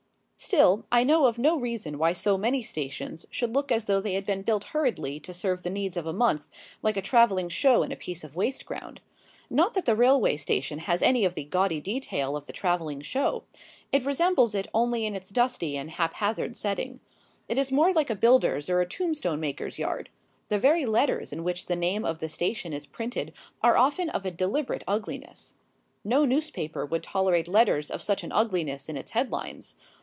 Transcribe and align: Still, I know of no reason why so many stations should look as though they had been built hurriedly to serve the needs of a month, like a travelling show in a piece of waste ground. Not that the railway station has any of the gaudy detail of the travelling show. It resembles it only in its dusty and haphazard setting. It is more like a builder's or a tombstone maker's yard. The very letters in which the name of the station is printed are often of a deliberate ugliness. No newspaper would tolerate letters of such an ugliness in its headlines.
Still, 0.43 0.87
I 0.91 1.03
know 1.03 1.27
of 1.27 1.37
no 1.37 1.55
reason 1.59 1.99
why 1.99 2.13
so 2.13 2.35
many 2.35 2.63
stations 2.63 3.27
should 3.29 3.53
look 3.53 3.71
as 3.71 3.85
though 3.85 4.01
they 4.01 4.13
had 4.13 4.25
been 4.25 4.41
built 4.41 4.63
hurriedly 4.73 5.19
to 5.19 5.35
serve 5.35 5.61
the 5.61 5.69
needs 5.69 5.95
of 5.95 6.07
a 6.07 6.13
month, 6.13 6.47
like 6.81 6.97
a 6.97 7.01
travelling 7.01 7.47
show 7.47 7.83
in 7.83 7.91
a 7.91 7.95
piece 7.95 8.23
of 8.23 8.35
waste 8.35 8.65
ground. 8.65 9.01
Not 9.51 9.75
that 9.75 9.85
the 9.85 9.95
railway 9.95 10.37
station 10.37 10.79
has 10.79 11.03
any 11.03 11.25
of 11.25 11.35
the 11.35 11.43
gaudy 11.43 11.79
detail 11.79 12.35
of 12.35 12.47
the 12.47 12.53
travelling 12.53 13.01
show. 13.01 13.43
It 13.91 14.03
resembles 14.03 14.55
it 14.55 14.67
only 14.73 15.05
in 15.05 15.13
its 15.15 15.29
dusty 15.29 15.77
and 15.77 15.91
haphazard 15.91 16.57
setting. 16.57 17.01
It 17.47 17.59
is 17.59 17.71
more 17.71 17.93
like 17.93 18.09
a 18.09 18.15
builder's 18.15 18.67
or 18.67 18.81
a 18.81 18.89
tombstone 18.89 19.39
maker's 19.39 19.77
yard. 19.77 20.09
The 20.49 20.57
very 20.57 20.87
letters 20.87 21.31
in 21.31 21.43
which 21.43 21.67
the 21.67 21.75
name 21.75 22.03
of 22.03 22.17
the 22.17 22.27
station 22.27 22.73
is 22.73 22.87
printed 22.87 23.31
are 23.61 23.77
often 23.77 24.09
of 24.09 24.25
a 24.25 24.31
deliberate 24.31 24.83
ugliness. 24.87 25.53
No 26.03 26.25
newspaper 26.25 26.83
would 26.83 27.03
tolerate 27.03 27.47
letters 27.47 27.91
of 27.91 28.01
such 28.01 28.23
an 28.23 28.31
ugliness 28.31 28.89
in 28.89 28.97
its 28.97 29.11
headlines. 29.11 29.75